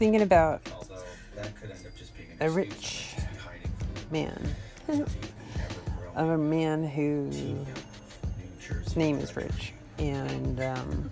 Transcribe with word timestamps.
thinking 0.00 0.22
about 0.22 0.62
Although 0.74 1.02
that 1.36 1.54
could 1.60 1.70
end 1.70 1.84
up 1.86 1.94
just 1.94 2.16
being 2.16 2.30
an 2.40 2.46
a 2.46 2.50
rich 2.50 3.14
for 3.14 3.20
them 3.20 3.26
to 3.26 3.34
be 3.34 3.38
hiding 3.38 3.70
from 3.98 4.12
man, 4.12 4.56
the 4.86 4.96
never 4.96 5.10
grow 6.00 6.12
of 6.16 6.28
a 6.30 6.38
man 6.38 6.84
who 6.84 7.26
New 7.26 7.66
Jersey 8.58 8.84
his 8.84 8.96
name 8.96 9.18
is 9.18 9.36
Rich, 9.36 9.74
and 9.98 10.58
um, 10.62 11.10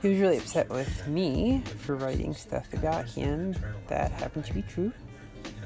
he 0.00 0.08
was 0.10 0.20
really 0.20 0.36
upset 0.36 0.68
with 0.68 1.08
me 1.08 1.64
for 1.80 1.96
writing 1.96 2.32
stuff 2.32 2.72
about 2.74 3.06
him 3.06 3.56
that 3.88 4.12
happened 4.12 4.44
to 4.44 4.54
be 4.54 4.62
true, 4.62 4.92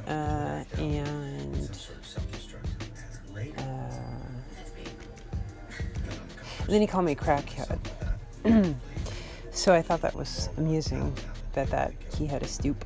uh, 0.06 0.64
and 0.78 1.76
sort 1.76 1.98
of 1.98 2.06
self-destructive 2.06 3.34
manner. 3.34 3.52
Later, 3.52 3.60
uh, 3.60 4.42
and 6.60 6.68
then 6.68 6.80
he 6.80 6.86
called 6.86 7.04
me 7.04 7.12
a 7.12 7.16
crackhead. 7.16 7.78
so 9.50 9.74
I 9.74 9.82
thought 9.82 10.00
that 10.00 10.14
was 10.14 10.48
amusing 10.56 11.14
that 11.52 11.70
that 11.70 11.92
he 12.16 12.26
had 12.26 12.42
a 12.42 12.48
stoop, 12.48 12.84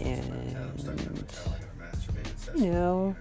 and 0.00 1.26
you 2.56 2.70
know, 2.70 3.16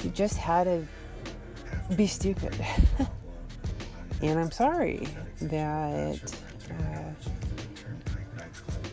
he 0.00 0.08
just 0.10 0.36
had 0.36 0.64
to 0.64 1.94
be 1.94 2.06
stupid. 2.06 2.54
and 4.22 4.38
I'm 4.38 4.50
sorry 4.50 5.06
that 5.42 6.34
uh, 6.70 7.28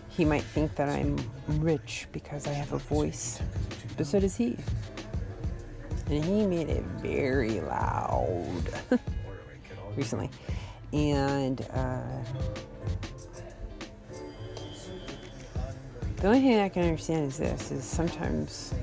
he 0.09 0.25
might 0.25 0.43
think 0.43 0.75
that 0.75 0.89
I'm 0.89 1.17
rich 1.47 2.07
because 2.11 2.47
I 2.47 2.53
have 2.53 2.73
a 2.73 2.77
voice, 2.77 3.41
but 3.97 4.05
so 4.05 4.19
does 4.19 4.35
he. 4.35 4.57
And 6.07 6.23
he 6.23 6.45
made 6.45 6.69
it 6.69 6.83
very 6.97 7.61
loud 7.61 8.63
recently. 9.95 10.29
And 10.91 11.65
uh, 11.73 12.01
the 16.23 16.29
only 16.29 16.39
thing 16.39 16.57
I 16.57 16.69
can 16.69 16.83
understand 16.83 17.25
is 17.25 17.37
this 17.37 17.69
is 17.69 17.83
sometimes 17.83 18.73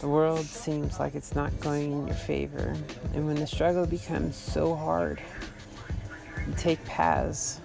the 0.00 0.06
world 0.06 0.44
seems 0.44 1.00
like 1.00 1.16
it's 1.16 1.34
not 1.34 1.50
going 1.58 1.90
in 1.90 2.06
your 2.06 2.14
favor. 2.14 2.72
And 3.14 3.26
when 3.26 3.34
the 3.34 3.48
struggle 3.48 3.84
becomes 3.84 4.36
so 4.36 4.76
hard, 4.76 5.20
you 6.46 6.54
take 6.56 6.84
paths 6.84 7.60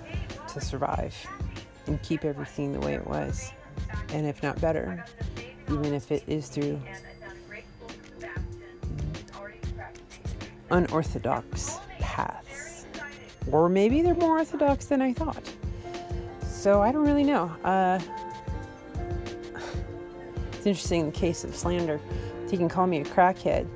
to 0.52 0.60
survive 0.60 1.16
and 1.86 2.02
keep 2.02 2.26
everything 2.26 2.74
the 2.74 2.80
way 2.80 2.96
it 2.96 3.06
was. 3.06 3.52
And 4.14 4.26
if 4.26 4.42
not 4.42 4.60
better, 4.60 5.06
even 5.68 5.94
if 5.94 6.12
it 6.12 6.24
is 6.26 6.48
through 6.48 6.82
unorthodox 10.72 11.78
paths. 12.00 12.88
Or 13.52 13.70
maybe 13.70 14.02
they're 14.02 14.16
more 14.16 14.40
orthodox 14.40 14.86
than 14.86 15.04
I 15.04 15.14
thought. 15.14 15.48
So 16.48 16.82
I 16.82 16.92
don't 16.92 17.06
really 17.06 17.24
know. 17.24 17.56
Uh, 17.64 18.00
it's 20.62 20.68
interesting 20.68 21.00
in 21.00 21.06
the 21.08 21.18
case 21.18 21.44
of 21.44 21.56
slander. 21.56 22.00
He 22.48 22.56
can 22.56 22.70
call 22.70 22.86
me 22.86 23.02
a 23.02 23.04
crackhead, 23.04 23.68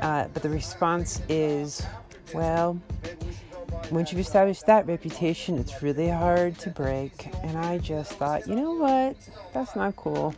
uh, 0.00 0.28
but 0.32 0.42
the 0.42 0.48
response 0.48 1.20
is, 1.28 1.84
well, 2.32 2.80
once 3.90 4.10
you've 4.10 4.20
established 4.22 4.64
that 4.64 4.86
reputation, 4.86 5.58
it's 5.58 5.82
really 5.82 6.08
hard 6.08 6.58
to 6.60 6.70
break. 6.70 7.28
And 7.42 7.58
I 7.58 7.76
just 7.76 8.14
thought, 8.14 8.48
you 8.48 8.54
know 8.54 8.72
what? 8.72 9.14
That's 9.52 9.76
not 9.76 9.94
cool. 9.96 10.34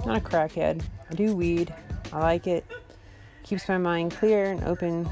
I'm 0.00 0.08
not 0.08 0.16
a 0.16 0.20
crackhead. 0.20 0.82
I 1.08 1.14
do 1.14 1.36
weed. 1.36 1.72
I 2.12 2.18
like 2.18 2.48
it. 2.48 2.66
Keeps 3.44 3.68
my 3.68 3.78
mind 3.78 4.10
clear 4.10 4.50
and 4.50 4.64
open. 4.64 5.08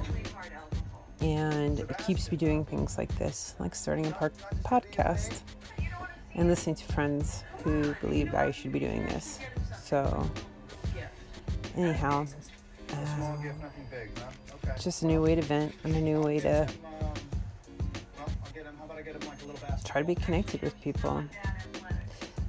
And 1.20 1.78
it 1.78 1.98
keeps 1.98 2.32
me 2.32 2.36
doing 2.36 2.64
things 2.64 2.98
like 2.98 3.16
this, 3.16 3.54
like 3.60 3.76
starting 3.76 4.06
a 4.06 4.30
podcast 4.64 5.42
and 6.34 6.48
listening 6.48 6.76
to 6.76 6.84
friends 6.84 7.44
who 7.64 7.94
believe 8.00 8.34
I 8.34 8.50
should 8.50 8.72
be 8.72 8.78
doing 8.78 9.04
this. 9.06 9.38
So, 9.82 10.30
anyhow, 11.76 12.26
uh, 12.92 13.36
just 14.78 15.02
a 15.02 15.06
new 15.06 15.22
way 15.22 15.34
to 15.34 15.42
vent 15.42 15.74
and 15.84 15.94
a 15.94 16.00
new 16.00 16.20
way 16.20 16.40
to 16.40 16.68
try 19.84 20.00
to 20.00 20.06
be 20.06 20.14
connected 20.14 20.62
with 20.62 20.80
people. 20.80 21.22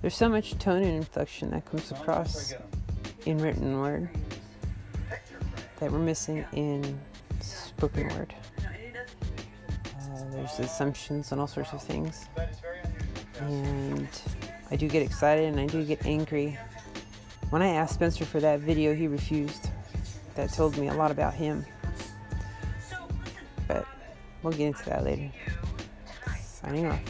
There's 0.02 0.16
so 0.16 0.30
much 0.30 0.58
tone 0.58 0.84
and 0.84 0.96
inflection 0.96 1.52
that 1.52 1.66
comes 1.66 1.92
across 1.92 2.54
in 3.26 3.38
written 3.38 3.80
word 3.80 4.10
that 5.80 5.92
we're 5.92 6.00
missing 6.00 6.46
in 6.54 7.00
spoken 7.40 8.08
word. 8.10 8.34
Uh, 8.60 10.24
there's 10.32 10.60
assumptions 10.60 11.32
and 11.32 11.42
all 11.42 11.48
sorts 11.48 11.74
of 11.74 11.82
things. 11.82 12.28
And 13.40 14.08
I 14.70 14.76
do 14.76 14.88
get 14.88 15.02
excited 15.02 15.46
and 15.46 15.60
I 15.60 15.66
do 15.68 15.84
get 15.84 16.06
angry. 16.06 16.58
When 17.50 17.62
I 17.62 17.70
asked 17.70 17.96
Spencer 17.96 18.26
for 18.26 18.40
that 18.40 18.60
video, 18.60 18.94
he 18.94 19.08
refused. 19.08 19.70
That 20.36 20.54
told 20.54 20.78
me 20.78 20.88
a 20.88 20.94
lot 20.94 21.12
about 21.12 21.34
him. 21.34 21.66
But 23.68 23.86
we'll 24.42 24.54
get 24.54 24.68
into 24.68 24.86
that 24.86 25.04
later. 25.04 25.30
Signing 26.42 26.86
off. 26.86 27.02